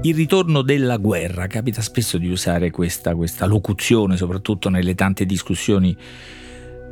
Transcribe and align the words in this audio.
Il 0.00 0.14
ritorno 0.14 0.62
della 0.62 0.96
guerra, 0.96 1.48
capita 1.48 1.82
spesso 1.82 2.18
di 2.18 2.28
usare 2.28 2.70
questa, 2.70 3.16
questa, 3.16 3.46
locuzione, 3.46 4.16
soprattutto 4.16 4.68
nelle 4.68 4.94
tante 4.94 5.26
discussioni 5.26 5.94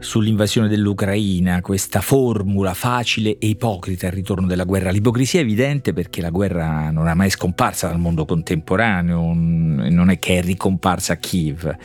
sull'invasione 0.00 0.66
dell'Ucraina, 0.66 1.60
questa 1.60 2.00
formula 2.00 2.74
facile 2.74 3.38
e 3.38 3.46
ipocrita, 3.46 4.06
il 4.06 4.12
ritorno 4.12 4.48
della 4.48 4.64
guerra. 4.64 4.90
L'ipocrisia 4.90 5.38
è 5.38 5.44
evidente 5.44 5.92
perché 5.92 6.20
la 6.20 6.30
guerra 6.30 6.90
non 6.90 7.06
è 7.06 7.14
mai 7.14 7.30
scomparsa 7.30 7.86
dal 7.86 8.00
mondo 8.00 8.24
contemporaneo, 8.24 9.32
non 9.32 10.10
è 10.10 10.18
che 10.18 10.38
è 10.38 10.42
ricomparsa 10.42 11.12
a 11.12 11.16
Kiev. 11.16 11.76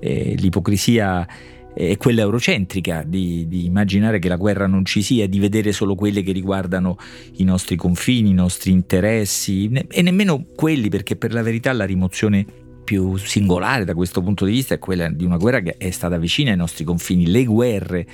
Eh, 0.00 0.34
l'ipocrisia 0.38 1.26
è 1.74 1.96
quella 1.96 2.22
eurocentrica 2.22 3.02
di, 3.04 3.46
di, 3.48 3.64
immaginare 3.64 4.18
che 4.18 4.28
la 4.28 4.36
guerra 4.36 4.66
non 4.66 4.84
ci 4.84 5.02
sia, 5.02 5.26
di 5.26 5.40
vedere 5.40 5.72
solo 5.72 5.94
quelle 5.94 6.22
che 6.22 6.32
riguardano 6.32 6.96
i 7.36 7.44
nostri 7.44 7.76
confini, 7.76 8.30
i 8.30 8.34
nostri 8.34 8.70
interessi 8.70 9.70
e 9.90 10.02
nemmeno 10.02 10.46
quelli 10.54 10.88
perché 10.88 11.16
per 11.16 11.32
la 11.32 11.42
verità 11.42 11.72
la 11.72 11.84
rimozione 11.84 12.46
più 12.84 13.16
singolare 13.16 13.84
da 13.84 13.94
questo 13.94 14.22
punto 14.22 14.44
di 14.44 14.52
vista 14.52 14.74
è 14.74 14.78
quella 14.78 15.08
di 15.08 15.24
una 15.24 15.38
guerra 15.38 15.60
che 15.60 15.76
è 15.76 15.90
stata 15.90 16.16
vicina 16.18 16.50
ai 16.50 16.56
nostri 16.56 16.84
confini. 16.84 17.26
Le 17.26 17.44
guerre 17.44 18.06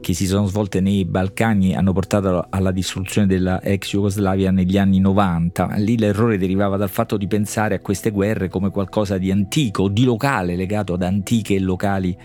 che 0.00 0.14
si 0.14 0.26
sono 0.26 0.46
svolte 0.46 0.80
nei 0.80 1.04
Balcani 1.04 1.74
hanno 1.74 1.92
portato 1.92 2.46
alla 2.48 2.70
distruzione 2.70 3.26
della 3.26 3.60
ex 3.60 3.90
Jugoslavia 3.90 4.50
negli 4.50 4.78
anni 4.78 4.98
90. 5.00 5.74
Lì 5.76 5.98
l'errore 5.98 6.38
derivava 6.38 6.76
dal 6.76 6.88
fatto 6.88 7.16
di 7.16 7.26
pensare 7.26 7.76
a 7.76 7.80
queste 7.80 8.10
guerre 8.10 8.48
come 8.48 8.70
qualcosa 8.70 9.18
di 9.18 9.30
antico, 9.30 9.88
di 9.88 10.04
locale, 10.04 10.56
legato 10.56 10.94
ad 10.94 11.02
antiche 11.02 11.54
e 11.54 11.60
locali 11.60 12.16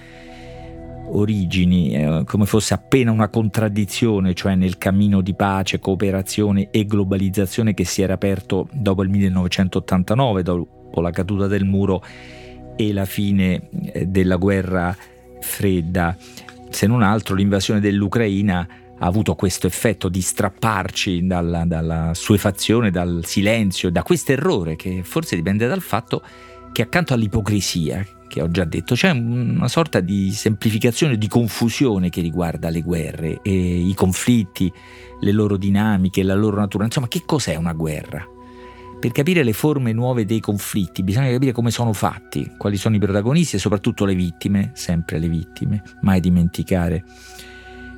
origini, 1.06 1.94
eh, 1.94 2.24
come 2.26 2.46
fosse 2.46 2.74
appena 2.74 3.12
una 3.12 3.30
contraddizione, 3.30 4.34
cioè 4.34 4.56
nel 4.56 4.78
cammino 4.78 5.22
di 5.22 5.34
pace, 5.34 5.80
cooperazione 5.80 6.70
e 6.72 6.86
globalizzazione 6.86 7.74
che 7.74 7.86
si 7.86 8.02
era 8.02 8.14
aperto 8.14 8.68
dopo 8.72 9.04
il 9.04 9.10
1989, 9.10 10.44
dopo 10.44 11.02
la 11.02 11.12
caduta 11.12 11.48
del 11.48 11.66
muro 11.66 12.04
e 12.76 12.94
la 12.94 13.06
fine 13.06 13.70
eh, 13.92 14.06
della 14.08 14.38
guerra 14.38 14.96
fredda. 15.40 16.16
Se 16.70 16.88
non 16.88 17.04
altro 17.04 17.36
l'invasione 17.36 17.80
dell'Ucraina 17.80 18.68
ha 18.98 19.06
avuto 19.06 19.36
questo 19.36 19.68
effetto 19.68 20.08
di 20.08 20.22
strapparci 20.22 21.28
dalla, 21.28 21.66
dalla 21.66 22.12
suefazione, 22.14 22.90
dal 22.90 23.22
silenzio, 23.26 23.92
da 23.92 24.02
questo 24.02 24.32
errore 24.32 24.76
che 24.76 25.02
forse 25.04 25.36
dipende 25.36 25.68
dal 25.68 25.82
fatto 25.82 26.24
che 26.72 26.82
accanto 26.82 27.14
all'ipocrisia 27.14 28.04
che 28.34 28.42
ho 28.42 28.50
già 28.50 28.64
detto, 28.64 28.96
c'è 28.96 29.12
una 29.12 29.68
sorta 29.68 30.00
di 30.00 30.32
semplificazione, 30.32 31.20
di 31.20 31.28
confusione 31.28 32.10
che 32.10 32.20
riguarda 32.20 32.70
le 32.70 32.82
guerre 32.82 33.42
e 33.44 33.52
i 33.52 33.94
conflitti, 33.94 34.74
le 35.20 35.32
loro 35.32 35.56
dinamiche, 35.56 36.24
la 36.24 36.34
loro 36.34 36.58
natura. 36.58 36.86
Insomma, 36.86 37.08
che 37.08 37.22
cos'è 37.28 37.54
una 37.54 37.74
guerra? 37.74 38.28
Per 39.00 39.12
capire 39.12 39.44
le 39.44 39.54
forme 39.54 39.94
nuove 39.94 40.26
dei 40.26 40.40
conflitti 40.40 41.04
bisogna 41.04 41.30
capire 41.30 41.52
come 41.52 41.70
sono 41.70 41.94
fatti, 41.94 42.54
quali 42.58 42.76
sono 42.76 42.96
i 42.96 43.00
protagonisti 43.00 43.58
e 43.58 43.60
soprattutto 43.60 44.04
le 44.04 44.16
vittime, 44.16 44.72
sempre 44.74 45.20
le 45.20 45.28
vittime, 45.28 45.84
mai 46.02 46.20
dimenticare 46.20 47.04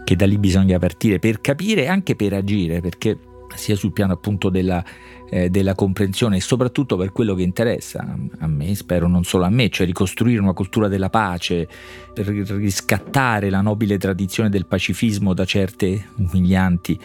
che 0.04 0.18
da 0.18 0.26
lì 0.26 0.38
bisogna 0.38 0.78
partire 0.80 1.18
per 1.18 1.40
capire 1.40 1.84
e 1.84 1.88
anche 1.88 2.18
per 2.18 2.34
agire, 2.34 2.82
perché 2.82 3.18
sia 3.56 3.78
sul 3.78 3.94
piano 3.94 4.12
appunto 4.12 4.50
della 4.50 4.84
eh, 5.30 5.50
della 5.50 5.76
comprensione 5.76 6.38
e 6.38 6.42
soprattutto 6.42 6.96
per 6.98 7.12
quello 7.12 7.36
che 7.36 7.44
interessa 7.44 8.18
a 8.40 8.48
me, 8.48 8.76
spero 8.76 9.08
non 9.08 9.24
solo 9.24 9.46
a 9.46 9.50
me, 9.50 9.70
cioè 9.70 9.86
ricostruire 9.86 10.40
una 10.40 10.54
cultura 10.54 10.88
della 10.88 11.10
pace, 11.10 11.68
per 12.14 12.28
riscattare 12.28 13.50
la 13.50 13.62
nobile 13.62 13.98
tradizione 13.98 14.50
del 14.50 14.66
pacifismo 14.66 15.34
da 15.34 15.46
certe 15.46 16.10
umilianti 16.18 17.00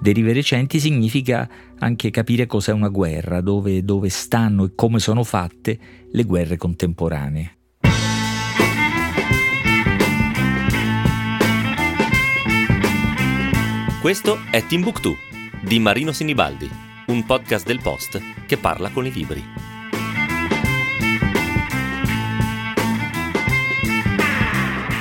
derive 0.00 0.32
recenti, 0.32 0.80
significa 0.80 1.48
anche 1.78 2.10
capire 2.10 2.46
cos'è 2.46 2.72
una 2.72 2.88
guerra, 2.88 3.40
dove, 3.40 3.84
dove 3.84 4.08
stanno 4.08 4.64
e 4.64 4.72
come 4.74 4.98
sono 4.98 5.22
fatte 5.22 5.78
le 6.10 6.24
guerre 6.24 6.56
contemporanee. 6.56 7.56
Questo 14.00 14.38
è 14.50 14.64
Timbuktu 14.64 15.14
di 15.62 15.78
Marino 15.78 16.10
Sinibaldi 16.12 16.79
un 17.10 17.26
podcast 17.26 17.66
del 17.66 17.80
Post 17.82 18.22
che 18.46 18.56
parla 18.56 18.88
con 18.90 19.04
i 19.04 19.10
libri. 19.10 19.42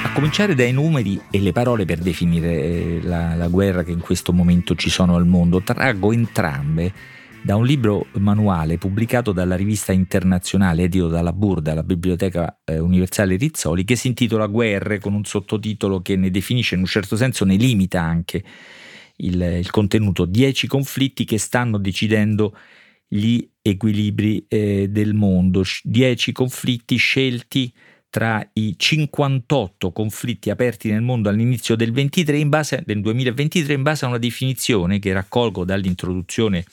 A 0.03 0.11
cominciare 0.11 0.55
dai 0.55 0.71
numeri 0.71 1.21
e 1.29 1.39
le 1.39 1.51
parole 1.51 1.85
per 1.85 1.99
definire 1.99 2.51
eh, 2.51 2.99
la, 3.03 3.35
la 3.35 3.47
guerra 3.47 3.83
che 3.83 3.91
in 3.91 3.99
questo 3.99 4.33
momento 4.33 4.73
ci 4.73 4.89
sono 4.89 5.15
al 5.15 5.27
mondo, 5.27 5.61
traggo 5.61 6.11
entrambe 6.11 6.91
da 7.43 7.55
un 7.55 7.65
libro 7.65 8.07
manuale 8.13 8.79
pubblicato 8.79 9.31
dalla 9.31 9.55
rivista 9.55 9.91
internazionale 9.91 10.83
edito 10.83 11.07
dalla 11.09 11.31
Burda, 11.31 11.75
la 11.75 11.83
Biblioteca 11.83 12.61
eh, 12.65 12.79
Universale 12.79 13.35
Rizzoli, 13.35 13.83
che 13.83 13.95
si 13.95 14.07
intitola 14.07 14.47
Guerre, 14.47 14.99
con 14.99 15.13
un 15.13 15.23
sottotitolo 15.25 16.01
che 16.01 16.15
ne 16.15 16.31
definisce 16.31 16.73
in 16.73 16.81
un 16.81 16.87
certo 16.87 17.15
senso, 17.15 17.45
ne 17.45 17.55
limita 17.55 18.01
anche 18.01 18.43
il, 19.19 19.41
il 19.41 19.69
contenuto, 19.71 20.25
10 20.25 20.67
conflitti 20.67 21.25
che 21.25 21.37
stanno 21.37 21.77
decidendo 21.77 22.55
gli 23.07 23.45
equilibri 23.61 24.45
eh, 24.47 24.87
del 24.89 25.13
mondo, 25.13 25.63
10 25.83 26.31
conflitti 26.31 26.95
scelti 26.97 27.73
tra 28.09 28.47
i 28.53 28.73
58 28.75 29.91
conflitti 29.91 30.49
aperti 30.49 30.89
nel 30.89 31.01
mondo 31.01 31.29
all'inizio 31.29 31.75
del, 31.75 31.91
23 31.91 32.37
in 32.37 32.49
base, 32.49 32.81
del 32.85 33.01
2023 33.01 33.73
in 33.73 33.83
base 33.83 34.05
a 34.05 34.07
una 34.07 34.17
definizione 34.17 34.99
che 34.99 35.13
raccolgo 35.13 35.63
dall'introduzione 35.63 36.65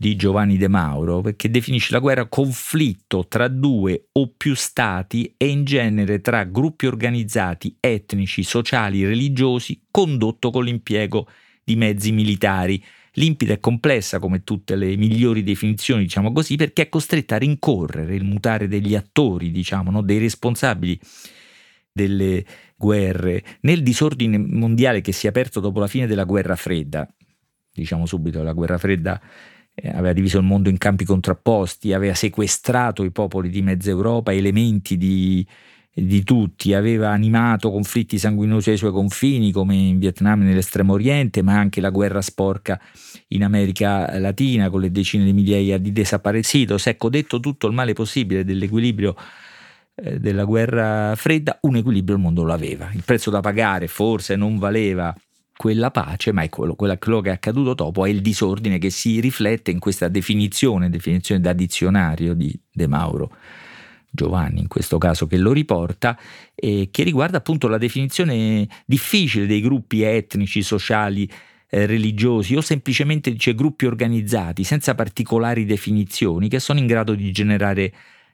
di 0.00 0.14
Giovanni 0.14 0.56
De 0.56 0.68
Mauro, 0.68 1.20
perché 1.20 1.50
definisce 1.50 1.92
la 1.92 1.98
guerra 1.98 2.26
conflitto 2.26 3.26
tra 3.26 3.48
due 3.48 4.10
o 4.12 4.32
più 4.36 4.54
stati 4.54 5.34
e 5.36 5.48
in 5.48 5.64
genere 5.64 6.20
tra 6.20 6.44
gruppi 6.44 6.86
organizzati 6.86 7.76
etnici, 7.80 8.44
sociali, 8.44 9.04
religiosi, 9.04 9.82
condotto 9.90 10.50
con 10.50 10.64
l'impiego 10.64 11.26
di 11.26 11.47
di 11.68 11.76
mezzi 11.76 12.12
militari. 12.12 12.82
Limpida 13.12 13.52
e 13.52 13.60
complessa 13.60 14.18
come 14.18 14.42
tutte 14.42 14.74
le 14.74 14.96
migliori 14.96 15.42
definizioni, 15.42 16.04
diciamo 16.04 16.32
così, 16.32 16.56
perché 16.56 16.82
è 16.82 16.88
costretta 16.88 17.34
a 17.34 17.38
rincorrere 17.38 18.14
il 18.14 18.24
mutare 18.24 18.68
degli 18.68 18.94
attori, 18.94 19.50
diciamo, 19.50 19.90
no? 19.90 20.02
dei 20.02 20.18
responsabili 20.18 20.98
delle 21.92 22.44
guerre. 22.76 23.42
Nel 23.62 23.82
disordine 23.82 24.38
mondiale 24.38 25.00
che 25.00 25.12
si 25.12 25.26
è 25.26 25.30
aperto 25.30 25.60
dopo 25.60 25.80
la 25.80 25.88
fine 25.88 26.06
della 26.06 26.24
guerra 26.24 26.56
fredda, 26.56 27.06
diciamo 27.72 28.06
subito, 28.06 28.42
la 28.42 28.52
guerra 28.52 28.78
fredda 28.78 29.20
eh, 29.74 29.88
aveva 29.88 30.12
diviso 30.12 30.38
il 30.38 30.44
mondo 30.44 30.68
in 30.68 30.78
campi 30.78 31.04
contrapposti, 31.04 31.92
aveva 31.92 32.14
sequestrato 32.14 33.02
i 33.02 33.10
popoli 33.10 33.50
di 33.50 33.62
mezza 33.62 33.90
Europa, 33.90 34.32
elementi 34.32 34.96
di 34.96 35.44
di 36.02 36.22
tutti, 36.24 36.74
aveva 36.74 37.10
animato 37.10 37.70
conflitti 37.70 38.18
sanguinosi 38.18 38.70
ai 38.70 38.76
suoi 38.76 38.92
confini 38.92 39.52
come 39.52 39.74
in 39.74 39.98
Vietnam 39.98 40.42
e 40.42 40.44
nell'estremo 40.44 40.92
oriente, 40.92 41.42
ma 41.42 41.58
anche 41.58 41.80
la 41.80 41.90
guerra 41.90 42.20
sporca 42.20 42.80
in 43.28 43.44
America 43.44 44.18
Latina 44.18 44.70
con 44.70 44.80
le 44.80 44.90
decine 44.90 45.24
di 45.24 45.32
migliaia 45.32 45.78
di 45.78 45.92
desaparecidos. 45.92 46.86
Ecco, 46.86 47.08
detto 47.08 47.40
tutto 47.40 47.66
il 47.66 47.74
male 47.74 47.92
possibile 47.92 48.44
dell'equilibrio 48.44 49.14
eh, 49.94 50.18
della 50.18 50.44
guerra 50.44 51.14
fredda, 51.16 51.58
un 51.62 51.76
equilibrio 51.76 52.16
il 52.16 52.22
mondo 52.22 52.42
lo 52.42 52.52
aveva. 52.52 52.90
Il 52.94 53.02
prezzo 53.04 53.30
da 53.30 53.40
pagare 53.40 53.88
forse 53.88 54.36
non 54.36 54.58
valeva 54.58 55.14
quella 55.56 55.90
pace, 55.90 56.32
ma 56.32 56.42
è 56.42 56.48
quello, 56.48 56.76
quello 56.76 57.20
che 57.20 57.30
è 57.30 57.32
accaduto 57.32 57.74
dopo, 57.74 58.04
è 58.04 58.08
il 58.08 58.22
disordine 58.22 58.78
che 58.78 58.90
si 58.90 59.18
riflette 59.18 59.72
in 59.72 59.80
questa 59.80 60.06
definizione, 60.06 60.88
definizione 60.88 61.40
da 61.40 61.52
dizionario 61.52 62.34
di 62.34 62.56
De 62.70 62.86
Mauro. 62.86 63.32
Giovanni 64.10 64.60
in 64.60 64.68
questo 64.68 64.98
caso 64.98 65.26
che 65.26 65.36
lo 65.36 65.52
riporta, 65.52 66.18
eh, 66.54 66.88
che 66.90 67.02
riguarda 67.02 67.38
appunto 67.38 67.68
la 67.68 67.78
definizione 67.78 68.66
difficile 68.86 69.46
dei 69.46 69.60
gruppi 69.60 70.02
etnici, 70.02 70.62
sociali, 70.62 71.30
eh, 71.70 71.86
religiosi 71.86 72.56
o 72.56 72.60
semplicemente 72.60 73.30
dice 73.30 73.54
gruppi 73.54 73.84
organizzati 73.84 74.64
senza 74.64 74.94
particolari 74.94 75.66
definizioni 75.66 76.48
che 76.48 76.60
sono 76.60 76.78
in 76.78 76.86
grado 76.86 77.14
di 77.14 77.30
generare 77.30 77.92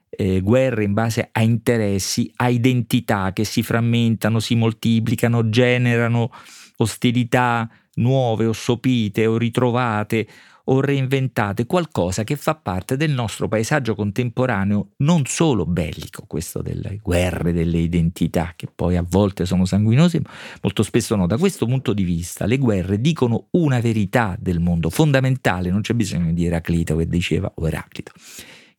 eh, 0.09 0.39
guerre 0.39 0.85
in 0.85 0.93
base 0.93 1.29
a 1.31 1.41
interessi, 1.41 2.31
a 2.37 2.47
identità 2.47 3.33
che 3.33 3.43
si 3.43 3.61
frammentano, 3.61 4.39
si 4.39 4.55
moltiplicano, 4.55 5.49
generano 5.49 6.31
ostilità 6.77 7.69
nuove 7.95 8.45
o 8.45 8.53
sopite 8.53 9.25
o 9.25 9.37
ritrovate 9.37 10.27
o 10.65 10.79
reinventate 10.81 11.65
qualcosa 11.65 12.23
che 12.23 12.35
fa 12.35 12.55
parte 12.55 12.97
del 12.97 13.11
nostro 13.11 13.47
paesaggio 13.47 13.95
contemporaneo 13.95 14.91
non 14.97 15.25
solo 15.25 15.65
bellico, 15.65 16.23
questo 16.27 16.61
delle 16.61 16.99
guerre, 17.01 17.53
delle 17.53 17.77
identità, 17.77 18.53
che 18.55 18.67
poi 18.73 18.95
a 18.95 19.05
volte 19.07 19.45
sono 19.45 19.65
sanguinose, 19.65 20.21
molto 20.61 20.83
spesso 20.83 21.15
no. 21.15 21.27
Da 21.27 21.37
questo 21.37 21.65
punto 21.65 21.93
di 21.93 22.03
vista 22.03 22.45
le 22.45 22.57
guerre 22.57 22.99
dicono 22.99 23.47
una 23.51 23.79
verità 23.79 24.35
del 24.39 24.59
mondo 24.59 24.89
fondamentale, 24.89 25.69
non 25.69 25.81
c'è 25.81 25.93
bisogno 25.93 26.33
di 26.33 26.45
Eraclito 26.45 26.95
che 26.95 27.07
diceva, 27.07 27.51
o 27.55 27.67
Eraclito, 27.67 28.11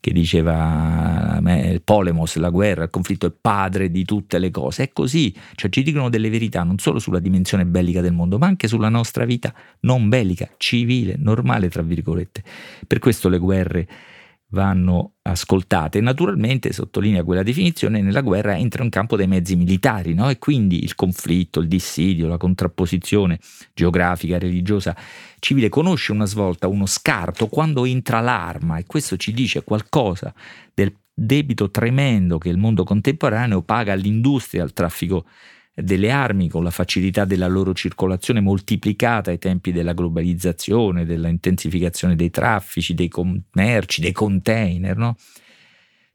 che 0.07 0.13
diceva 0.13 1.41
il 1.43 1.83
polemos, 1.83 2.37
la 2.37 2.51
guerra, 2.51 2.85
il 2.85 2.91
conflitto 2.91 3.27
è 3.27 3.33
padre 3.33 3.91
di 3.91 4.05
tutte 4.05 4.39
le 4.39 4.53
cose. 4.53 4.85
È 4.85 4.93
così, 4.93 5.35
cioè 5.57 5.69
ci 5.69 5.83
dicono 5.83 6.09
delle 6.09 6.31
verità 6.31 6.63
non 6.63 6.79
solo 6.79 7.01
sulla 7.01 7.19
dimensione 7.19 7.67
bellica 7.67 8.01
del 8.01 8.13
mondo, 8.13 8.39
ma 8.39 8.47
anche 8.47 8.69
sulla 8.69 8.89
nostra 8.89 9.25
vita 9.25 9.53
non 9.81 10.09
bellica, 10.09 10.49
civile, 10.59 11.17
normale, 11.19 11.69
tra 11.69 11.83
virgolette. 11.83 12.45
Per 12.87 13.01
questo 13.01 13.29
le 13.29 13.39
guerre 13.39 13.89
vanno 14.57 15.13
ascoltate. 15.23 16.01
Naturalmente, 16.01 16.73
sottolinea 16.73 17.23
quella 17.23 17.43
definizione, 17.43 18.01
nella 18.01 18.23
guerra 18.23 18.57
entra 18.57 18.83
in 18.83 18.91
campo 18.91 19.17
dei 19.17 19.27
mezzi 19.29 19.55
militari, 19.55 20.15
no? 20.15 20.31
e 20.31 20.39
quindi 20.39 20.83
il 20.83 20.95
conflitto, 20.95 21.61
il 21.61 21.69
dissidio, 21.69 22.27
la 22.27 22.39
contrapposizione 22.39 23.39
geografica, 23.75 24.39
religiosa, 24.39 24.97
civile 25.39 25.69
conosce 25.69 26.13
una 26.13 26.25
svolta, 26.25 26.67
uno 26.67 26.87
scarto 26.87 27.49
quando 27.49 27.85
entra 27.85 28.21
l'arma 28.21 28.79
e 28.79 28.85
questo 28.87 29.17
ci 29.17 29.33
dice 29.33 29.63
qualcosa 29.63 30.35
del 30.73 30.93
debito 31.13 31.71
tremendo 31.71 32.39
che 32.39 32.49
il 32.49 32.59
mondo 32.59 32.85
contemporaneo 32.85 33.63
paga 33.63 33.93
all'industria, 33.93 34.63
al 34.63 34.73
traffico 34.73 35.27
delle 35.83 36.11
armi 36.11 36.49
con 36.49 36.65
la 36.65 36.71
facilità 36.71 37.27
della 37.27 37.47
loro 37.47 37.75
circolazione 37.75 38.41
moltiplicata 38.41 39.31
ai 39.31 39.39
tempi 39.39 39.73
della 39.73 39.93
globalizzazione, 39.93 41.05
della 41.05 41.29
intensificazione 41.29 42.17
dei 42.17 42.31
traffici, 42.31 42.95
dei 42.95 43.09
commerci, 43.09 44.01
dei 44.01 44.13
container. 44.13 44.97
No? 44.97 45.17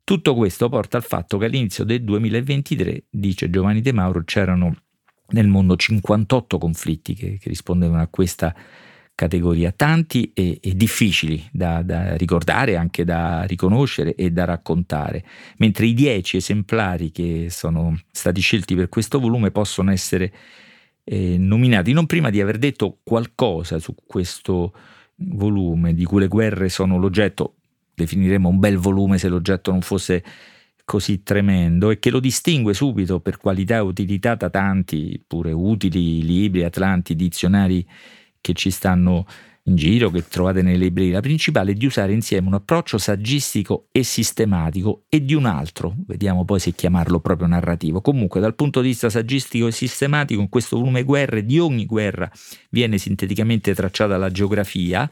Tutto 0.04 0.34
questo 0.34 0.68
porta 0.68 0.98
al 0.98 1.04
fatto 1.04 1.38
che 1.38 1.46
all'inizio 1.46 1.84
del 1.84 2.04
2023, 2.04 3.06
dice 3.10 3.52
Giovanni 3.52 3.82
De 3.82 3.94
Mauro, 3.94 4.24
c'erano 4.24 4.76
nel 5.30 5.48
mondo 5.48 5.76
58 5.76 6.58
conflitti 6.58 7.14
che, 7.14 7.38
che 7.38 7.50
rispondevano 7.50 8.02
a 8.02 8.08
questa 8.08 8.54
categoria, 9.16 9.72
tanti 9.72 10.32
e, 10.34 10.60
e 10.62 10.76
difficili 10.76 11.48
da, 11.52 11.82
da, 11.82 12.16
ricordare, 12.16 12.76
anche 12.76 13.04
da 13.04 13.44
riconoscere 13.44 14.16
e 14.16 14.32
da 14.32 14.46
raccontare, 14.46 15.24
mentre 15.58 15.86
i 15.86 15.94
dieci 15.94 16.38
esemplari 16.38 17.12
che 17.12 17.48
sono 17.50 18.00
stati 18.12 18.42
scelti 18.42 18.76
per 18.76 18.90
questo 18.90 19.20
volume 19.20 19.52
possono 19.52 19.92
essere 19.92 20.34
eh, 21.04 21.38
nominati. 21.38 21.94
Non 21.94 22.06
prima 22.06 22.30
di 22.30 22.42
aver 22.42 22.58
detto 22.58 23.00
qualcosa 23.04 23.80
su 23.80 23.96
questo 24.06 24.74
volume, 25.16 25.94
di 25.94 26.04
cui 26.04 26.20
le 26.20 26.28
guerre 26.28 26.70
sono 26.70 26.98
l'oggetto, 26.98 27.56
definiremo 27.94 28.50
un 28.50 28.60
bel 28.60 28.78
volume 28.78 29.18
se 29.18 29.28
l'oggetto 29.28 29.72
non 29.72 29.82
fosse 29.82 30.24
così 30.84 31.24
tremendo 31.24 31.90
e 31.90 32.00
che 32.00 32.10
lo 32.10 32.20
distingue 32.20 32.74
subito 32.74 33.20
per 33.20 33.38
qualità 33.38 33.78
e 33.78 33.80
utilità 33.80 34.36
da 34.36 34.50
tanti, 34.50 35.24
pure 35.26 35.52
utili, 35.52 36.24
libri, 36.24 36.64
atlanti, 36.64 37.16
dizionari 37.16 37.86
che 38.42 38.54
ci 38.54 38.72
stanno 38.72 39.26
in 39.66 39.76
giro, 39.76 40.10
che 40.10 40.28
trovate 40.28 40.64
nelle 40.64 40.78
librerie, 40.78 41.14
la 41.14 41.20
principale 41.20 41.72
è 41.72 41.74
di 41.76 41.86
usare 41.86 42.14
insieme 42.14 42.48
un 42.48 42.56
approccio 42.56 42.98
saggistico 42.98 43.88
e 43.92 44.02
sistematico 44.04 45.04
e 45.08 45.24
di 45.24 45.36
un 45.36 45.46
altro, 45.46 45.94
vediamo 46.08 46.46
poi 46.46 46.60
se 46.60 46.72
chiamarlo 46.72 47.20
proprio 47.20 47.48
narrativo. 47.48 48.02
Comunque 48.02 48.40
dal 48.40 48.56
punto 48.56 48.82
di 48.82 48.88
vista 48.88 49.10
saggistico 49.10 49.68
e 49.68 49.72
sistematico 49.72 50.42
in 50.42 50.50
questo 50.50 50.78
volume 50.78 51.04
guerre 51.04 51.46
di 51.46 51.60
ogni 51.60 51.86
guerra 51.86 52.30
viene 52.70 52.98
sinteticamente 52.98 53.76
tracciata 53.76 54.18
la 54.18 54.32
geografia 54.32 55.08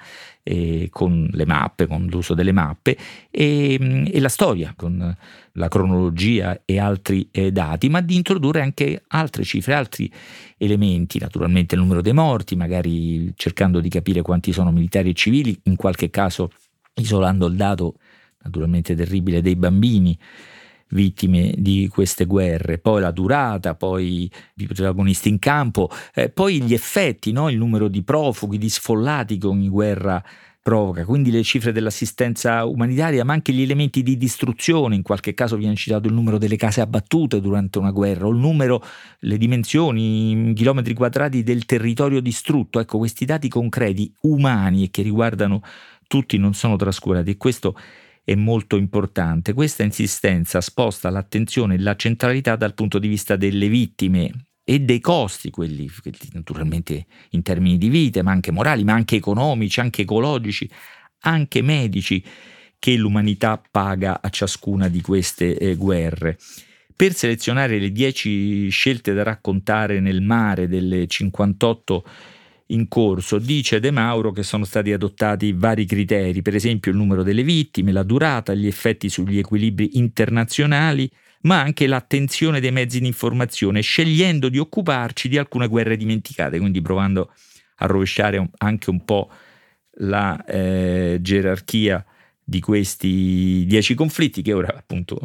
eh, 0.50 0.88
con 0.90 1.30
le 1.32 1.46
mappe, 1.46 1.86
con 1.86 2.08
l'uso 2.08 2.34
delle 2.34 2.52
mappe 2.52 2.98
e, 3.30 4.10
e 4.12 4.20
la 4.20 4.30
storia 4.30 4.74
con 4.76 5.16
la 5.54 5.68
cronologia 5.68 6.62
e 6.66 6.80
altri 6.80 7.28
eh, 7.32 7.52
dati, 7.52 7.88
ma 7.90 8.02
di 8.02 8.16
introdurre 8.16 8.62
anche 8.62 9.04
altre 9.10 9.44
cifre, 9.44 9.76
altri 9.76 10.12
elementi, 10.58 11.20
naturalmente 11.20 11.76
il 11.76 11.82
numero 11.82 12.02
dei 12.02 12.14
morti, 12.14 12.56
magari 12.56 13.32
cercando 13.36 13.80
di 13.80 13.90
capire 13.90 14.24
quanti 14.24 14.52
sono 14.52 14.72
militari 14.72 15.10
e 15.10 15.14
civili, 15.14 15.60
in 15.66 15.76
qualche 15.76 16.10
caso 16.10 16.52
isolando 16.96 17.46
il 17.46 17.56
dato 17.56 17.96
naturalmente 18.42 18.96
terribile 18.96 19.42
dei 19.42 19.56
bambini 19.56 20.18
vittime 20.90 21.54
di 21.58 21.88
queste 21.92 22.26
guerre, 22.26 22.78
poi 22.78 23.02
la 23.02 23.12
durata, 23.12 23.76
poi 23.76 24.30
i 24.56 24.66
protagonisti 24.66 25.30
in 25.30 25.40
campo, 25.40 25.90
eh, 26.14 26.30
poi 26.30 26.62
gli 26.62 26.74
effetti, 26.74 27.32
no? 27.32 27.50
il 27.50 27.58
numero 27.58 27.88
di 27.88 28.04
profughi, 28.04 28.58
di 28.58 28.70
sfollati 28.70 29.38
che 29.38 29.48
ogni 29.48 29.70
guerra 29.70 30.24
provoca, 30.62 31.06
quindi 31.06 31.32
le 31.32 31.42
cifre 31.42 31.72
dell'assistenza 31.72 32.66
umanitaria, 32.66 33.24
ma 33.24 33.34
anche 33.34 33.54
gli 33.54 33.62
elementi 33.62 34.04
di 34.04 34.18
distruzione, 34.18 34.96
in 34.96 35.02
qualche 35.02 35.34
caso 35.34 35.56
viene 35.56 35.76
citato 35.76 36.08
il 36.08 36.14
numero 36.14 36.38
delle 36.38 36.58
case 36.58 36.82
abbattute 36.82 37.40
durante 37.40 37.80
una 37.80 37.92
guerra, 37.92 38.28
o 38.28 38.30
il 38.30 38.38
numero, 38.38 38.84
le 39.20 39.38
dimensioni, 39.38 40.50
i 40.50 40.54
chilometri 40.54 40.94
quadrati 40.94 41.44
del 41.44 41.66
territorio 41.66 42.20
distrutto, 42.20 42.80
ecco 42.80 42.98
questi 42.98 43.26
dati 43.26 43.48
concreti, 43.48 44.14
umani 44.22 44.84
e 44.84 44.90
che 44.92 45.02
riguardano 45.02 45.62
tutti 46.08 46.38
non 46.38 46.54
sono 46.54 46.76
trascurati. 46.76 47.32
E 47.32 47.38
questo 47.38 47.76
molto 48.36 48.78
importante. 48.78 49.54
Questa 49.54 49.84
insistenza 49.84 50.62
sposta 50.62 51.10
l'attenzione 51.10 51.76
e 51.76 51.80
la 51.80 51.96
centralità 51.96 52.56
dal 52.56 52.74
punto 52.74 53.00
di 53.00 53.08
vista 53.08 53.36
delle 53.36 53.68
vittime 53.68 54.48
e 54.64 54.80
dei 54.80 55.00
costi, 55.00 55.50
quelli 55.50 55.90
naturalmente 56.34 57.08
in 57.32 57.42
termini 57.42 57.78
di 57.78 57.90
vite, 57.90 58.22
ma 58.22 58.32
anche 58.32 58.52
morali, 58.52 58.84
ma 58.84 58.94
anche 58.94 59.16
economici, 59.16 59.80
anche 59.80 60.04
ecologici, 60.04 60.70
anche 61.22 61.62
medici, 61.62 62.24
che 62.78 62.96
l'umanità 62.96 63.62
paga 63.72 64.22
a 64.22 64.30
ciascuna 64.30 64.88
di 64.88 65.02
queste 65.02 65.58
eh, 65.58 65.76
guerre. 65.76 66.38
Per 66.96 67.14
selezionare 67.14 67.80
le 67.80 67.92
10 67.92 68.70
scelte 68.70 69.14
da 69.14 69.24
raccontare 69.24 70.00
nel 70.00 70.22
mare 70.22 70.68
delle 70.68 71.08
58 71.08 72.04
in 72.72 72.88
corso, 72.88 73.38
dice 73.40 73.80
De 73.80 73.92
Mauro 73.92 74.32
che 74.32 74.44
sono 74.44 74.66
stati 74.66 74.92
adottati 74.92 75.54
vari 75.54 75.86
criteri, 75.86 76.42
per 76.42 76.56
esempio 76.56 76.92
il 76.92 76.98
numero 76.98 77.24
delle 77.24 77.44
vittime, 77.44 77.92
la 77.92 78.04
durata, 78.04 78.54
gli 78.54 78.68
effetti 78.68 79.10
sugli 79.10 79.38
equilibri 79.38 79.98
internazionali, 79.98 81.10
ma 81.42 81.62
anche 81.62 81.88
l'attenzione 81.88 82.60
dei 82.60 82.72
mezzi 82.72 83.00
di 83.00 83.08
informazione, 83.08 83.82
scegliendo 83.82 84.50
di 84.50 84.60
occuparci 84.60 85.30
di 85.30 85.38
alcune 85.38 85.68
guerre 85.68 85.98
dimenticate, 85.98 86.60
quindi 86.60 86.82
provando 86.82 87.32
a 87.78 87.86
rovesciare 87.86 88.50
anche 88.58 88.90
un 88.90 89.06
po' 89.06 89.30
la 90.02 90.44
eh, 90.46 91.18
gerarchia 91.22 92.04
di 92.50 92.62
questi 92.62 93.64
dieci 93.68 93.94
conflitti 93.94 94.42
che 94.42 94.54
ora 94.54 94.74
appunto 94.76 95.20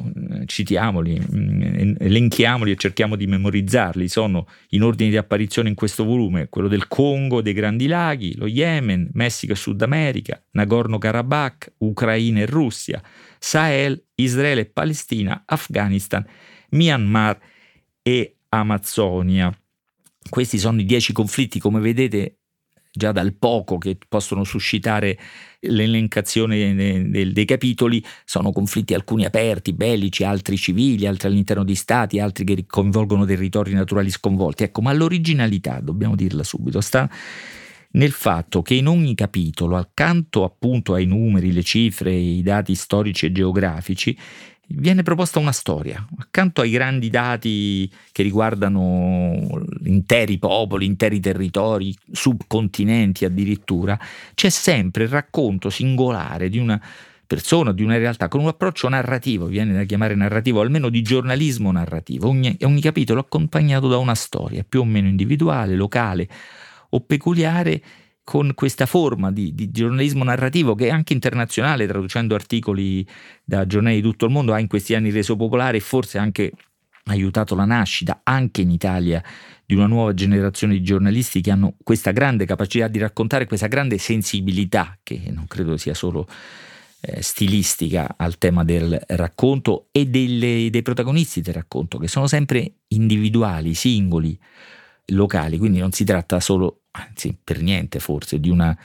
citiamoli, 0.45 1.19
mm, 1.19 1.95
elenchiamoli 1.99 2.73
e 2.73 2.77
cerchiamo 2.77 3.17
di 3.17 3.27
memorizzarli. 3.27 4.09
Sono 4.09 4.47
in 4.71 4.83
ordine 4.83 5.09
di 5.09 5.17
apparizione 5.17 5.71
in 5.71 5.75
questo 5.75 6.05
volume 6.05 6.51
quello 6.51 6.69
del 6.69 6.87
Congo, 6.87 7.41
dei 7.41 7.55
Grandi 7.55 7.87
Laghi, 7.87 8.37
lo 8.37 8.47
Yemen, 8.47 9.09
Messico 9.15 9.53
e 9.53 9.57
Sud 9.57 9.81
America, 9.81 10.39
Nagorno-Karabakh, 10.51 11.73
Ucraina 11.79 12.41
e 12.41 12.47
Russia, 12.47 13.03
Sahel, 13.39 14.05
Israele 14.17 14.61
e 14.61 14.67
Palestina, 14.67 15.45
Afghanistan, 15.47 16.23
Myanmar 16.71 17.39
e 18.03 18.37
Amazzonia. 18.51 19.51
Questi 20.29 20.59
sono 20.59 20.79
i 20.79 20.85
dieci 20.85 21.15
conflitti, 21.15 21.59
come 21.59 21.81
vedete, 21.81 22.41
già 22.97 23.11
dal 23.11 23.35
poco 23.35 23.77
che 23.77 23.99
possono 24.09 24.45
suscitare 24.45 25.19
l'elencazione 25.61 26.75
dei, 26.75 27.45
capitoli, 27.45 28.05
sono 28.25 28.53
conflitti 28.53 28.95
alcuni 28.95 29.25
aperti, 29.25 29.73
bellici, 29.73 30.23
altri 30.23 30.57
civili, 30.57 31.07
altri 31.07 31.29
all'interno 31.29 31.65
di 31.65 31.75
stati, 31.75 32.21
altri 32.21 32.45
che 32.45 32.65
coinvolgono 32.67 33.25
territori 33.25 33.73
naturali 33.73 34.11
sconvolti. 34.11 34.63
Ecco, 34.63 34.81
ma 34.81 34.93
l'originalità, 34.93 35.81
dobbiamo 35.81 36.15
dirla 36.15 36.45
subito, 36.45 36.81
sta 36.81 37.11
nel 37.93 38.13
fatto 38.13 38.63
che 38.63 38.75
in 38.75 38.87
ogni 38.87 39.15
capitolo, 39.15 39.77
accanto 39.77 40.45
appunto 40.45 40.95
ai 40.95 41.07
numeri, 41.07 41.53
le 41.53 41.63
cifre, 41.63 42.13
i 42.13 42.43
dati 42.43 42.77
storici 42.77 43.27
e 43.27 43.33
geografici, 43.33 44.17
viene 44.69 45.03
proposta 45.03 45.39
una 45.39 45.53
storia. 45.53 46.07
Accanto 46.19 46.61
ai 46.61 46.71
grandi 46.71 47.11
dati 47.11 47.91
che 48.13 48.23
riguardano 48.23 49.65
interi 49.85 50.39
popoli, 50.39 50.87
interi 50.87 51.21
territori, 51.21 51.95
subcontinenti 52.11 53.25
addirittura, 53.25 53.99
c'è 54.35 54.51
sempre 54.51 55.05
il 55.05 55.11
racconto 55.11 55.71
singolare 55.71 56.49
di 56.49 56.59
una 56.59 56.81
persona, 57.27 57.73
di 57.73 57.83
una 57.83 57.97
realtà, 57.97 58.29
con 58.29 58.41
un 58.41 58.49
approccio 58.49 58.89
narrativo, 58.89 59.47
viene 59.47 59.73
da 59.73 59.85
chiamare 59.85 60.15
narrativo, 60.15 60.61
almeno 60.61 60.89
di 60.89 61.03
giornalismo 61.03 61.73
narrativo. 61.73 62.29
Ogni, 62.29 62.57
ogni 62.63 62.81
capitolo 62.81 63.21
accompagnato 63.21 63.89
da 63.89 63.97
una 63.99 64.15
storia, 64.15 64.65
più 64.69 64.81
o 64.81 64.85
meno 64.85 65.09
individuale, 65.09 65.75
locale 65.75 66.29
o 66.91 67.01
peculiare 67.01 67.83
con 68.25 68.53
questa 68.55 68.87
forma 68.87 69.31
di, 69.31 69.55
di, 69.55 69.71
giornalismo 69.71 70.25
narrativo 70.25 70.75
che 70.75 70.89
anche 70.89 71.13
internazionale, 71.13 71.87
traducendo 71.87 72.35
articoli 72.35 73.07
da 73.45 73.67
giornali 73.67 73.97
di 73.97 74.03
tutto 74.03 74.25
il 74.25 74.33
mondo, 74.33 74.55
ha 74.55 74.59
in 74.59 74.67
questi 74.67 74.95
anni 74.95 75.11
reso 75.11 75.37
popolare 75.37 75.77
e 75.77 75.81
forse 75.81 76.17
anche 76.17 76.51
aiutato 77.05 77.55
la 77.55 77.67
nascita 77.67 78.21
anche 78.25 78.63
in 78.63 78.71
Italia 78.71 79.23
di 79.67 79.75
una 79.75 79.87
nuova 79.87 80.15
generazione 80.15 80.73
di 80.73 80.83
giornalisti 80.83 81.43
che 81.43 81.51
hanno 81.51 81.77
questa 81.83 82.13
grande 82.13 82.47
capacità 82.47 82.89
di 82.89 82.99
raccontare, 82.99 83.47
questa 83.47 83.67
grande 83.67 83.99
sensibilità 83.99 84.99
che 85.03 85.25
non 85.31 85.47
credo 85.47 85.77
sia 85.77 85.93
solo 85.93 86.27
eh, 87.01 87.23
stilistica 87.23 88.15
al 88.17 88.39
tema 88.39 88.65
del 88.65 88.99
racconto 89.09 89.89
e 89.93 90.07
delle, 90.07 90.69
dei 90.71 90.83
protagonisti 90.83 91.43
del 91.43 91.55
racconto 91.55 91.99
che 91.99 92.09
sono 92.09 92.27
sempre 92.27 92.77
individuali, 92.89 93.75
singoli, 93.75 94.39
locali, 95.09 95.59
quindi 95.59 95.79
non 95.79 95.93
si 95.93 96.05
tratta 96.05 96.41
solo 96.41 96.84
anzi 96.97 97.37
per 97.43 97.61
niente 97.61 97.99
forse, 97.99 98.39
di, 98.39 98.51
una, 98.51 98.77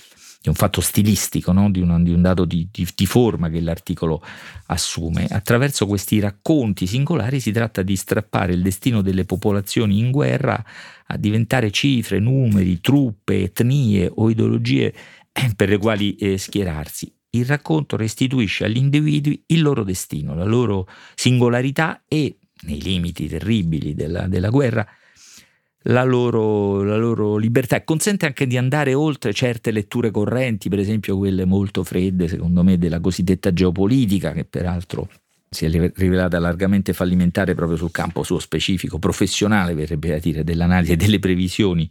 di 0.42 0.50
un 0.50 0.56
fatto 0.56 0.82
stilistico, 0.82 1.52
no? 1.52 1.70
di, 1.70 1.80
una, 1.80 2.00
di, 2.00 2.12
un 2.12 2.22
dato 2.22 2.46
di, 2.46 2.68
di, 2.72 3.06
forma 3.06 3.50
che 3.50 3.62
l'articolo 3.62 4.24
assume. 4.68 5.26
Attraverso 5.26 5.86
questi 5.86 6.20
racconti 6.20 6.88
singolari 6.88 7.40
si 7.40 7.52
tratta 7.52 7.82
di 7.82 7.96
strappare 7.96 8.54
il 8.54 8.62
destino 8.62 9.02
delle 9.02 9.26
popolazioni 9.26 10.00
in 10.00 10.12
guerra 10.12 10.64
a 11.08 11.18
diventare 11.18 11.72
cifre, 11.72 12.20
numeri, 12.20 12.80
truppe, 12.80 13.44
etnie 13.44 14.12
o 14.14 14.30
ideologie 14.30 14.94
eh, 15.32 15.54
per 15.56 15.70
le 15.70 15.78
quali 15.78 16.16
eh, 16.16 16.38
schierarsi. 16.38 17.14
il 17.32 17.46
racconto 17.46 17.96
restituisce 17.96 18.66
agli 18.66 18.78
individui 18.78 19.44
il 19.48 19.62
loro 19.62 19.84
destino, 19.84 20.34
la 20.34 20.46
loro 20.46 20.88
singolarità 21.14 22.02
e, 22.08 22.40
nei 22.62 22.82
limiti 22.82 23.28
terribili 23.28 23.94
della, 23.94 24.28
della 24.28 24.50
guerra, 24.50 24.88
la 25.84 26.04
loro, 26.04 26.84
la 26.84 26.98
loro, 26.98 27.38
libertà 27.38 27.78
e 27.78 27.84
consente 27.84 28.26
anche 28.26 28.46
di 28.46 28.58
andare 28.58 28.94
oltre 28.94 29.34
certe 29.34 29.72
letture 29.72 30.12
correnti, 30.12 30.70
per 30.70 30.80
esempio 30.80 31.18
quelle 31.18 31.46
molto 31.46 31.84
fredde, 31.84 32.28
secondo 32.28 32.64
me, 32.64 32.78
della 32.78 33.00
cosiddetta 33.00 33.54
geopolitica, 33.54 34.32
che 34.34 34.44
peraltro 34.44 35.08
si 35.50 35.66
è 35.66 35.92
rivelata 35.96 36.38
largamente 36.38 36.94
fallimentare 36.94 37.56
proprio 37.56 37.78
sul 37.78 37.92
campo 37.92 38.24
suo 38.24 38.40
specifico, 38.40 39.00
professionale, 39.00 39.74
verrebbe 39.74 40.14
a 40.14 40.20
dire, 40.20 40.44
dell'analisi 40.44 40.92
e 40.92 40.96
delle 40.98 41.20
previsioni 41.20 41.90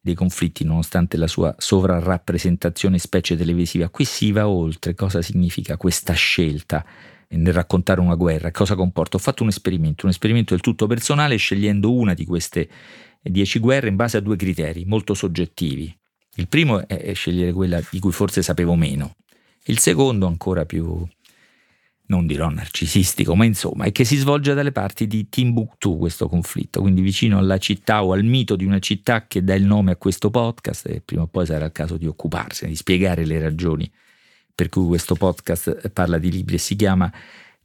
dei 0.00 0.14
conflitti, 0.14 0.64
nonostante 0.64 1.16
la 1.16 1.26
sua 1.26 1.52
sovrarappresentazione 1.58 2.96
specie 2.98 3.36
televisiva. 3.36 3.88
Qui 3.88 4.04
si 4.04 4.30
va 4.30 4.48
oltre. 4.48 4.94
Cosa 4.94 5.20
significa 5.20 5.76
questa 5.76 6.12
scelta? 6.12 6.86
Nel 7.28 7.52
raccontare 7.52 8.00
una 8.00 8.14
guerra, 8.14 8.50
cosa 8.50 8.74
comporta? 8.74 9.16
Ho 9.16 9.20
fatto 9.20 9.42
un 9.42 9.48
esperimento, 9.48 10.06
un 10.06 10.12
esperimento 10.12 10.54
del 10.54 10.62
tutto 10.62 10.86
personale 10.86 11.36
scegliendo 11.36 11.92
una 11.92 12.14
di 12.14 12.24
queste 12.24 12.68
dieci 13.22 13.58
guerre 13.58 13.88
in 13.88 13.96
base 13.96 14.16
a 14.16 14.20
due 14.20 14.36
criteri 14.36 14.84
molto 14.84 15.14
soggettivi. 15.14 15.94
Il 16.36 16.48
primo 16.48 16.86
è 16.86 17.12
scegliere 17.14 17.52
quella 17.52 17.80
di 17.90 17.98
cui 17.98 18.12
forse 18.12 18.42
sapevo 18.42 18.74
meno. 18.74 19.16
Il 19.64 19.78
secondo, 19.78 20.26
ancora 20.26 20.64
più 20.64 21.04
non 22.08 22.26
dirò 22.26 22.48
narcisistico, 22.48 23.34
ma 23.34 23.44
insomma, 23.44 23.84
è 23.84 23.92
che 23.92 24.04
si 24.04 24.16
svolge 24.16 24.54
dalle 24.54 24.70
parti 24.70 25.06
di 25.06 25.28
Timbuktu 25.28 25.98
questo 25.98 26.28
conflitto, 26.28 26.80
quindi 26.80 27.00
vicino 27.00 27.38
alla 27.38 27.58
città 27.58 28.04
o 28.04 28.12
al 28.12 28.22
mito 28.22 28.54
di 28.54 28.64
una 28.64 28.78
città 28.78 29.26
che 29.26 29.42
dà 29.42 29.54
il 29.54 29.64
nome 29.64 29.92
a 29.92 29.96
questo 29.96 30.30
podcast 30.30 30.86
e 30.86 31.00
prima 31.04 31.22
o 31.22 31.26
poi 31.26 31.46
sarà 31.46 31.64
il 31.64 31.72
caso 31.72 31.96
di 31.96 32.06
occuparsene, 32.06 32.70
di 32.70 32.76
spiegare 32.76 33.24
le 33.24 33.40
ragioni 33.40 33.90
per 34.56 34.70
cui 34.70 34.86
questo 34.86 35.14
podcast 35.14 35.90
parla 35.90 36.16
di 36.16 36.30
libri 36.30 36.54
e 36.54 36.58
si 36.58 36.74
chiama 36.74 37.12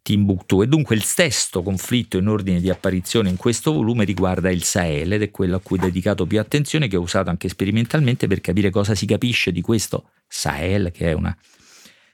Timbuktu. 0.02 0.62
E 0.62 0.68
dunque 0.68 0.94
il 0.94 1.04
sesto 1.04 1.64
conflitto 1.64 2.18
in 2.18 2.28
ordine 2.28 2.60
di 2.60 2.70
apparizione 2.70 3.30
in 3.30 3.38
questo 3.38 3.72
volume 3.72 4.04
riguarda 4.04 4.52
il 4.52 4.64
Sahel 4.64 5.14
ed 5.14 5.22
è 5.22 5.32
quello 5.32 5.56
a 5.56 5.60
cui 5.62 5.78
ho 5.78 5.82
dedicato 5.82 6.28
più 6.28 6.38
attenzione, 6.38 6.90
che 6.90 6.98
ho 6.98 7.02
usato 7.02 7.30
anche 7.30 7.48
sperimentalmente 7.48 8.28
per 8.28 8.42
capire 8.42 8.70
cosa 8.70 8.94
si 8.94 9.06
capisce 9.06 9.54
di 9.54 9.62
questo 9.62 10.10
Sahel, 10.28 10.92
che 10.92 11.12
è 11.12 11.14
una 11.14 11.36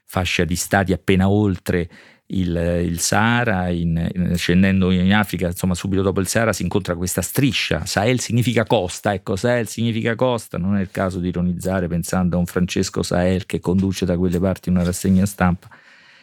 fascia 0.04 0.44
di 0.44 0.56
stati 0.56 0.92
appena 0.92 1.28
oltre 1.28 1.90
il, 2.30 2.82
il 2.84 3.00
Sahara, 3.00 3.68
in, 3.68 4.32
scendendo 4.34 4.90
in 4.90 5.14
Africa, 5.14 5.46
insomma 5.46 5.74
subito 5.74 6.02
dopo 6.02 6.20
il 6.20 6.26
Sahara 6.26 6.52
si 6.52 6.62
incontra 6.62 6.94
questa 6.94 7.22
striscia, 7.22 7.86
Sahel 7.86 8.20
significa 8.20 8.64
costa, 8.64 9.14
ecco 9.14 9.36
Sahel 9.36 9.66
significa 9.66 10.14
costa, 10.14 10.58
non 10.58 10.76
è 10.76 10.80
il 10.80 10.90
caso 10.90 11.20
di 11.20 11.28
ironizzare 11.28 11.88
pensando 11.88 12.36
a 12.36 12.38
un 12.38 12.46
Francesco 12.46 13.02
Sahel 13.02 13.46
che 13.46 13.60
conduce 13.60 14.04
da 14.04 14.16
quelle 14.18 14.38
parti 14.38 14.68
una 14.68 14.82
rassegna 14.82 15.24
stampa, 15.24 15.68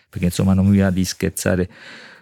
perché 0.09 0.25
insomma 0.25 0.53
non 0.53 0.67
mi 0.67 0.77
va 0.77 0.91
di 0.91 1.05
scherzare 1.05 1.69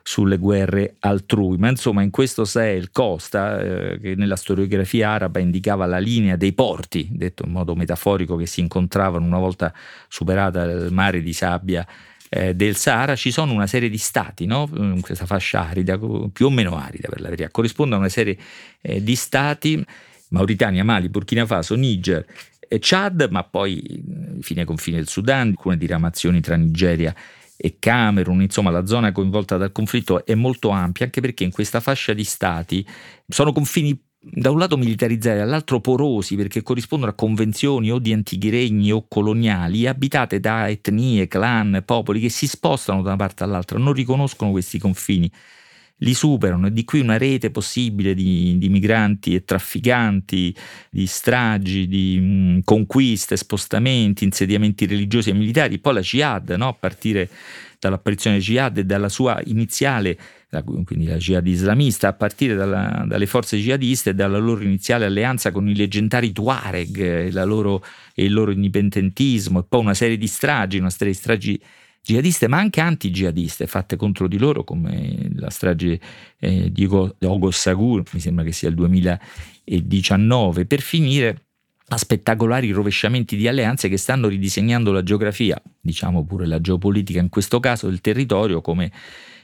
sulle 0.01 0.37
guerre 0.37 0.95
altrui, 0.99 1.57
ma 1.57 1.69
insomma 1.69 2.03
in 2.03 2.09
questo 2.09 2.45
Sahel 2.45 2.91
costa, 2.91 3.59
eh, 3.59 3.99
che 4.01 4.15
nella 4.15 4.35
storiografia 4.35 5.09
araba 5.09 5.39
indicava 5.39 5.85
la 5.85 5.99
linea 5.99 6.35
dei 6.37 6.53
porti, 6.53 7.09
detto 7.11 7.45
in 7.45 7.51
modo 7.51 7.75
metaforico, 7.75 8.37
che 8.37 8.45
si 8.45 8.61
incontravano 8.61 9.25
una 9.25 9.39
volta 9.39 9.73
superata 10.07 10.63
il 10.63 10.91
mare 10.91 11.21
di 11.21 11.33
sabbia 11.33 11.85
eh, 12.35 12.55
del 12.55 12.75
Sahara 12.75 13.15
ci 13.15 13.29
sono 13.29 13.53
una 13.53 13.67
serie 13.67 13.89
di 13.89 13.99
stati, 13.99 14.47
no? 14.47 14.67
in 14.73 15.01
questa 15.01 15.27
fascia 15.27 15.67
arida, 15.67 15.99
più 15.99 16.47
o 16.47 16.49
meno 16.49 16.75
arida 16.75 17.07
per 17.07 17.21
la 17.21 17.29
verità, 17.29 17.49
corrispondono 17.51 17.97
a 17.97 17.99
una 17.99 18.09
serie 18.09 18.35
eh, 18.81 19.03
di 19.03 19.15
stati, 19.15 19.85
Mauritania, 20.29 20.83
Mali, 20.83 21.09
Burkina 21.09 21.45
Faso, 21.45 21.75
Niger, 21.75 22.25
e 22.67 22.79
Chad, 22.81 23.27
ma 23.29 23.43
poi 23.43 24.03
fine 24.41 24.65
confine 24.65 24.97
del 24.97 25.07
Sudan, 25.07 25.49
alcune 25.49 25.77
diramazioni 25.77 26.41
tra 26.41 26.55
Nigeria 26.55 27.13
e 27.55 27.75
Camerun, 27.77 28.41
insomma 28.41 28.71
la 28.71 28.87
zona 28.87 29.11
coinvolta 29.11 29.57
dal 29.57 29.71
conflitto 29.71 30.25
è 30.25 30.33
molto 30.33 30.69
ampia, 30.69 31.05
anche 31.05 31.21
perché 31.21 31.43
in 31.43 31.51
questa 31.51 31.81
fascia 31.81 32.13
di 32.13 32.23
stati 32.23 32.83
sono 33.27 33.51
confini 33.51 33.95
da 34.25 34.51
un 34.51 34.57
lato 34.57 34.77
militarizzati, 34.77 35.37
dall'altro 35.37 35.81
porosi 35.81 36.37
perché 36.37 36.61
corrispondono 36.61 37.11
a 37.11 37.15
convenzioni 37.15 37.91
o 37.91 37.99
di 37.99 38.13
antichi 38.13 38.49
regni 38.49 38.91
o 38.91 39.05
coloniali, 39.07 39.85
abitate 39.85 40.39
da 40.39 40.69
etnie, 40.69 41.27
clan, 41.27 41.83
popoli 41.85 42.21
che 42.21 42.29
si 42.29 42.47
spostano 42.47 43.01
da 43.01 43.09
una 43.09 43.17
parte 43.17 43.43
all'altra, 43.43 43.77
non 43.77 43.91
riconoscono 43.91 44.51
questi 44.51 44.79
confini, 44.79 45.29
li 45.97 46.13
superano 46.13 46.67
e 46.67 46.71
di 46.71 46.85
qui 46.85 47.01
una 47.01 47.17
rete 47.17 47.51
possibile 47.51 48.13
di, 48.13 48.57
di 48.57 48.69
migranti 48.69 49.35
e 49.35 49.43
trafficanti, 49.43 50.55
di 50.89 51.05
stragi, 51.05 51.87
di 51.87 52.19
mh, 52.19 52.61
conquiste, 52.63 53.35
spostamenti, 53.35 54.23
insediamenti 54.23 54.85
religiosi 54.85 55.31
e 55.31 55.33
militari, 55.33 55.79
poi 55.79 55.95
la 55.95 56.01
jihad, 56.01 56.49
no? 56.51 56.69
a 56.69 56.73
partire 56.73 57.29
dall'apparizione 57.77 58.39
jihad 58.39 58.77
e 58.77 58.85
dalla 58.85 59.09
sua 59.09 59.41
iniziale 59.45 60.17
quindi 60.61 61.05
la 61.05 61.17
jihad 61.17 61.47
islamista, 61.47 62.09
a 62.09 62.13
partire 62.13 62.53
dalla, 62.53 63.05
dalle 63.07 63.25
forze 63.25 63.57
jihadiste 63.57 64.11
e 64.11 64.13
dalla 64.13 64.37
loro 64.37 64.61
iniziale 64.63 65.05
alleanza 65.05 65.51
con 65.51 65.67
i 65.67 65.75
leggendari 65.75 66.31
Tuareg 66.31 66.99
e, 66.99 67.31
loro, 67.45 67.83
e, 68.13 68.25
il 68.25 68.33
loro 68.33 68.51
indipendentismo 68.51 69.61
e 69.61 69.63
poi 69.67 69.79
una 69.79 69.95
serie 69.95 70.17
di 70.17 70.27
stragi, 70.27 70.77
una 70.77 70.91
serie 70.91 71.13
di 71.13 71.19
stragi 71.19 71.59
jihadiste 72.03 72.47
ma 72.49 72.57
anche 72.57 72.81
anti-jihadiste 72.81 73.65
fatte 73.65 73.95
contro 73.95 74.27
di 74.27 74.37
loro 74.37 74.65
come 74.65 75.29
la 75.35 75.49
strage 75.49 75.99
eh, 76.37 76.69
di 76.71 76.85
Ogos 76.85 77.57
Sagur, 77.57 78.03
mi 78.11 78.19
sembra 78.19 78.43
che 78.43 78.51
sia 78.51 78.69
il 78.69 78.75
2019, 78.75 80.65
per 80.65 80.81
finire 80.81 81.45
a 81.87 81.97
spettacolari 81.97 82.71
rovesciamenti 82.71 83.35
di 83.35 83.47
alleanze 83.47 83.87
che 83.87 83.97
stanno 83.97 84.27
ridisegnando 84.27 84.91
la 84.91 85.03
geografia, 85.03 85.61
diciamo 85.79 86.25
pure 86.25 86.45
la 86.47 86.59
geopolitica 86.59 87.19
in 87.19 87.29
questo 87.29 87.59
caso 87.59 87.87
del 87.87 88.01
territorio 88.01 88.61
come 88.61 88.91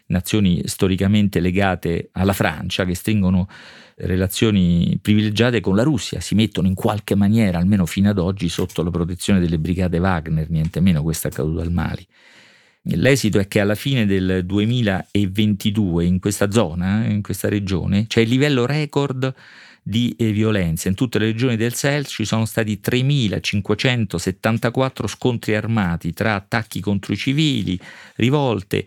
nazioni 0.09 0.61
storicamente 0.65 1.39
legate 1.39 2.09
alla 2.13 2.33
Francia 2.33 2.85
che 2.85 2.95
stringono 2.95 3.47
relazioni 3.95 4.97
privilegiate 5.01 5.59
con 5.59 5.75
la 5.75 5.83
Russia, 5.83 6.19
si 6.19 6.35
mettono 6.35 6.67
in 6.67 6.73
qualche 6.73 7.15
maniera, 7.15 7.57
almeno 7.57 7.85
fino 7.85 8.09
ad 8.09 8.17
oggi, 8.17 8.49
sotto 8.49 8.83
la 8.83 8.91
protezione 8.91 9.39
delle 9.39 9.59
brigate 9.59 9.97
Wagner, 9.97 10.49
niente 10.49 10.79
meno 10.79 11.03
questo 11.03 11.27
è 11.27 11.31
accaduto 11.31 11.61
al 11.61 11.71
Mali. 11.71 12.05
L'esito 12.83 13.39
è 13.39 13.47
che 13.47 13.59
alla 13.59 13.75
fine 13.75 14.05
del 14.05 14.45
2022 14.45 16.05
in 16.05 16.19
questa 16.19 16.49
zona, 16.49 17.05
in 17.05 17.21
questa 17.21 17.49
regione, 17.49 18.07
c'è 18.07 18.21
il 18.21 18.29
livello 18.29 18.65
record 18.65 19.33
di 19.83 20.15
eh, 20.17 20.31
violenza. 20.31 20.87
In 20.87 20.95
tutte 20.95 21.19
le 21.19 21.25
regioni 21.25 21.57
del 21.57 21.73
Sahel 21.73 22.05
ci 22.05 22.23
sono 22.23 22.45
stati 22.45 22.79
3.574 22.81 25.07
scontri 25.07 25.55
armati 25.55 26.13
tra 26.13 26.35
attacchi 26.35 26.79
contro 26.79 27.11
i 27.11 27.17
civili, 27.17 27.77
rivolte, 28.15 28.85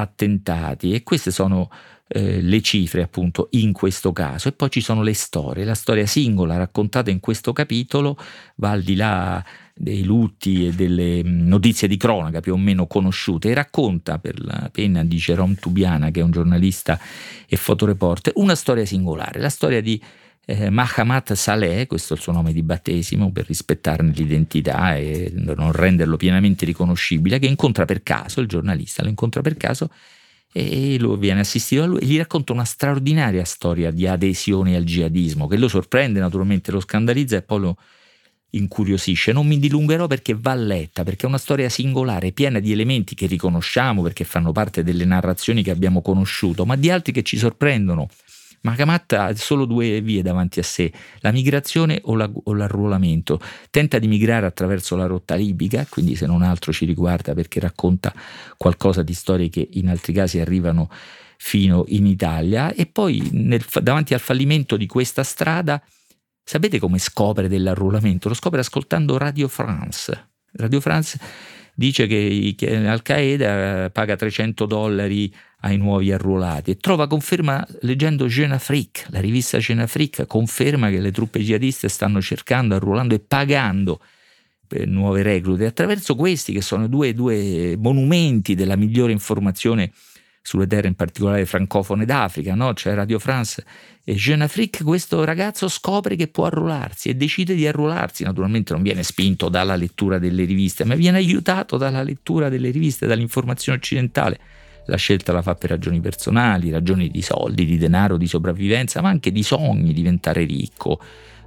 attentati 0.00 0.92
e 0.92 1.02
queste 1.02 1.30
sono 1.30 1.70
eh, 2.08 2.40
le 2.40 2.60
cifre 2.60 3.02
appunto 3.02 3.48
in 3.52 3.72
questo 3.72 4.12
caso. 4.12 4.48
E 4.48 4.52
poi 4.52 4.70
ci 4.70 4.80
sono 4.80 5.02
le 5.02 5.14
storie, 5.14 5.64
la 5.64 5.74
storia 5.74 6.06
singola 6.06 6.56
raccontata 6.56 7.10
in 7.10 7.20
questo 7.20 7.52
capitolo 7.52 8.16
va 8.56 8.70
al 8.70 8.82
di 8.82 8.94
là 8.94 9.44
dei 9.74 10.04
lutti 10.04 10.66
e 10.66 10.72
delle 10.72 11.22
mm, 11.24 11.46
notizie 11.46 11.88
di 11.88 11.96
cronaca 11.96 12.40
più 12.40 12.54
o 12.54 12.56
meno 12.56 12.86
conosciute 12.86 13.50
e 13.50 13.54
racconta 13.54 14.18
per 14.18 14.42
la 14.42 14.70
penna 14.72 15.04
di 15.04 15.16
Jerome 15.16 15.56
Tubiana 15.56 16.10
che 16.10 16.20
è 16.20 16.22
un 16.22 16.30
giornalista 16.30 16.98
e 17.46 17.56
fotoreporter 17.56 18.32
una 18.36 18.54
storia 18.54 18.86
singolare, 18.86 19.40
la 19.40 19.50
storia 19.50 19.80
di 19.82 20.00
eh, 20.46 20.70
Mahamat 20.70 21.32
Saleh, 21.32 21.86
questo 21.86 22.14
è 22.14 22.16
il 22.16 22.22
suo 22.22 22.32
nome 22.32 22.52
di 22.52 22.62
battesimo 22.62 23.32
per 23.32 23.46
rispettarne 23.46 24.12
l'identità 24.12 24.96
e 24.96 25.32
non 25.34 25.72
renderlo 25.72 26.16
pienamente 26.16 26.64
riconoscibile, 26.64 27.40
che 27.40 27.46
incontra 27.46 27.84
per 27.84 28.02
caso, 28.04 28.40
il 28.40 28.46
giornalista 28.46 29.02
lo 29.02 29.08
incontra 29.08 29.42
per 29.42 29.56
caso 29.56 29.90
e 30.52 30.98
lui 30.98 31.18
viene 31.18 31.40
assistito 31.40 31.82
da 31.82 31.86
lui 31.88 31.98
e 31.98 32.06
gli 32.06 32.16
racconta 32.16 32.52
una 32.52 32.64
straordinaria 32.64 33.44
storia 33.44 33.90
di 33.90 34.06
adesione 34.06 34.76
al 34.76 34.84
jihadismo 34.84 35.48
che 35.48 35.56
lo 35.56 35.68
sorprende 35.68 36.20
naturalmente, 36.20 36.70
lo 36.70 36.80
scandalizza 36.80 37.36
e 37.36 37.42
poi 37.42 37.60
lo 37.60 37.76
incuriosisce. 38.50 39.32
Non 39.32 39.46
mi 39.46 39.58
dilungherò 39.58 40.06
perché 40.06 40.34
va 40.34 40.54
letta, 40.54 41.02
perché 41.02 41.24
è 41.24 41.28
una 41.28 41.38
storia 41.38 41.68
singolare, 41.68 42.32
piena 42.32 42.60
di 42.60 42.72
elementi 42.72 43.14
che 43.14 43.26
riconosciamo 43.26 44.00
perché 44.02 44.24
fanno 44.24 44.52
parte 44.52 44.82
delle 44.82 45.04
narrazioni 45.04 45.62
che 45.62 45.72
abbiamo 45.72 46.00
conosciuto, 46.00 46.64
ma 46.64 46.76
di 46.76 46.88
altri 46.88 47.12
che 47.12 47.22
ci 47.22 47.36
sorprendono 47.36 48.08
Mahamat 48.62 49.12
ha 49.12 49.34
solo 49.34 49.64
due 49.64 50.00
vie 50.00 50.22
davanti 50.22 50.58
a 50.58 50.62
sé, 50.62 50.92
la 51.20 51.30
migrazione 51.30 52.00
o, 52.04 52.14
la, 52.14 52.30
o, 52.30 52.52
l'arruolamento. 52.54 53.40
Tenta 53.70 53.98
di 53.98 54.08
migrare 54.08 54.46
attraverso 54.46 54.96
la 54.96 55.06
rotta 55.06 55.34
libica, 55.34 55.86
quindi 55.88 56.16
se 56.16 56.26
non 56.26 56.42
altro 56.42 56.72
ci 56.72 56.84
riguarda 56.84 57.34
perché 57.34 57.60
racconta 57.60 58.12
qualcosa 58.56 59.02
di 59.02 59.14
storie 59.14 59.48
che 59.48 59.68
in 59.72 59.88
altri 59.88 60.12
casi 60.12 60.40
arrivano 60.40 60.90
fino 61.38 61.84
in 61.88 62.06
Italia 62.06 62.72
e 62.72 62.86
poi 62.86 63.28
nel, 63.32 63.64
davanti 63.82 64.14
al 64.14 64.20
fallimento 64.20 64.76
di 64.76 64.86
questa 64.86 65.22
strada, 65.22 65.82
sapete 66.42 66.78
come 66.78 66.98
scopre 66.98 67.48
dell'arruolamento? 67.48 68.28
Lo 68.28 68.34
scopre 68.34 68.60
ascoltando 68.60 69.18
Radio 69.18 69.48
France. 69.48 70.28
Radio 70.52 70.80
France 70.80 71.18
dice 71.76 72.06
che, 72.06 72.56
Al-Qaeda 72.88 73.90
paga 73.90 74.16
300 74.16 74.64
dollari 74.64 75.32
ai 75.60 75.76
nuovi 75.76 76.10
arruolati. 76.10 76.72
E 76.72 76.76
trova 76.76 77.06
conferma 77.06 77.64
leggendo 77.82 78.26
Jeune 78.26 78.54
Afrique, 78.54 79.04
la 79.10 79.20
rivista 79.20 79.58
Jeune 79.58 79.82
Afrique 79.82 80.26
conferma 80.26 80.88
che 80.90 81.00
le 81.00 81.12
truppe 81.12 81.40
jihadiste 81.40 81.88
stanno 81.88 82.20
cercando, 82.20 82.74
arruolando 82.74 83.14
e 83.14 83.20
pagando 83.20 84.00
per 84.66 84.88
nuove 84.88 85.22
reclute, 85.22 85.66
attraverso 85.66 86.16
questi 86.16 86.52
che 86.52 86.60
sono 86.60 86.88
due, 86.88 87.12
due 87.12 87.76
monumenti 87.78 88.54
della 88.54 88.74
migliore 88.74 89.12
informazione 89.12 89.92
sulle 90.46 90.68
terre 90.68 90.86
in 90.86 90.94
particolare 90.94 91.44
francofone 91.44 92.04
d'Africa, 92.04 92.54
no? 92.54 92.72
c'è 92.72 92.94
Radio 92.94 93.18
France 93.18 93.64
e 94.04 94.14
Jeune 94.14 94.44
Afrique, 94.44 94.84
questo 94.84 95.24
ragazzo 95.24 95.66
scopre 95.66 96.14
che 96.14 96.28
può 96.28 96.44
arruolarsi 96.46 97.08
e 97.08 97.16
decide 97.16 97.56
di 97.56 97.66
arruolarsi, 97.66 98.22
naturalmente 98.22 98.72
non 98.72 98.82
viene 98.82 99.02
spinto 99.02 99.48
dalla 99.48 99.74
lettura 99.74 100.20
delle 100.20 100.44
riviste, 100.44 100.84
ma 100.84 100.94
viene 100.94 101.16
aiutato 101.16 101.76
dalla 101.76 102.04
lettura 102.04 102.48
delle 102.48 102.70
riviste, 102.70 103.08
dall'informazione 103.08 103.78
occidentale. 103.78 104.38
La 104.86 104.96
scelta 104.96 105.32
la 105.32 105.42
fa 105.42 105.56
per 105.56 105.70
ragioni 105.70 105.98
personali, 105.98 106.70
ragioni 106.70 107.10
di 107.10 107.22
soldi, 107.22 107.64
di 107.64 107.76
denaro, 107.76 108.16
di 108.16 108.28
sopravvivenza, 108.28 109.00
ma 109.00 109.08
anche 109.08 109.32
di 109.32 109.42
sogni, 109.42 109.92
diventare 109.92 110.44
ricco, 110.44 111.00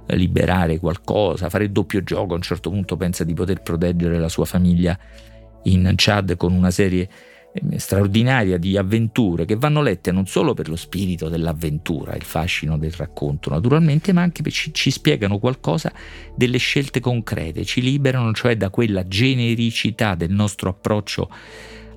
liberare 0.08 0.78
qualcosa, 0.78 1.48
fare 1.48 1.64
il 1.64 1.70
doppio 1.70 2.02
gioco, 2.02 2.34
a 2.34 2.36
un 2.36 2.42
certo 2.42 2.68
punto 2.68 2.98
pensa 2.98 3.24
di 3.24 3.32
poter 3.32 3.62
proteggere 3.62 4.18
la 4.18 4.28
sua 4.28 4.44
famiglia 4.44 4.98
in 5.62 5.90
Chad 5.96 6.36
con 6.36 6.52
una 6.52 6.70
serie 6.70 7.02
eh, 7.02 7.08
straordinaria 7.76 8.58
di 8.58 8.76
avventure 8.76 9.44
che 9.44 9.56
vanno 9.56 9.82
lette 9.82 10.12
non 10.12 10.26
solo 10.26 10.54
per 10.54 10.68
lo 10.68 10.76
spirito 10.76 11.28
dell'avventura, 11.28 12.14
il 12.14 12.22
fascino 12.22 12.78
del 12.78 12.92
racconto 12.92 13.50
naturalmente, 13.50 14.12
ma 14.12 14.22
anche 14.22 14.42
perché 14.42 14.58
ci, 14.58 14.74
ci 14.74 14.90
spiegano 14.90 15.38
qualcosa 15.38 15.92
delle 16.34 16.58
scelte 16.58 17.00
concrete, 17.00 17.64
ci 17.64 17.80
liberano 17.80 18.32
cioè 18.32 18.56
da 18.56 18.70
quella 18.70 19.06
genericità 19.06 20.14
del 20.14 20.30
nostro 20.30 20.70
approccio 20.70 21.28